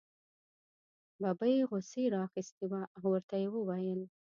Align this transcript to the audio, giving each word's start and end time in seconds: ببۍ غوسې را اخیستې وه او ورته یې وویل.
ببۍ 1.21 1.57
غوسې 1.69 2.03
را 2.13 2.19
اخیستې 2.27 2.65
وه 2.71 2.81
او 2.97 3.05
ورته 3.11 3.35
یې 3.41 3.47
وویل. 3.51 4.01